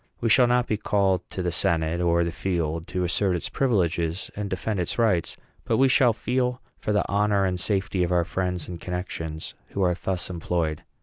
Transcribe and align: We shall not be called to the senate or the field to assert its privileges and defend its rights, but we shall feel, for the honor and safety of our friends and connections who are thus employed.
We 0.19 0.29
shall 0.29 0.47
not 0.47 0.65
be 0.65 0.77
called 0.77 1.21
to 1.29 1.43
the 1.43 1.51
senate 1.51 2.01
or 2.01 2.23
the 2.23 2.31
field 2.31 2.87
to 2.87 3.03
assert 3.03 3.35
its 3.35 3.49
privileges 3.49 4.31
and 4.35 4.49
defend 4.49 4.79
its 4.79 4.97
rights, 4.97 5.37
but 5.63 5.77
we 5.77 5.87
shall 5.89 6.11
feel, 6.11 6.59
for 6.79 6.91
the 6.91 7.05
honor 7.07 7.45
and 7.45 7.59
safety 7.59 8.01
of 8.01 8.11
our 8.11 8.25
friends 8.25 8.67
and 8.67 8.81
connections 8.81 9.53
who 9.73 9.83
are 9.83 9.93
thus 9.93 10.27
employed. 10.27 10.81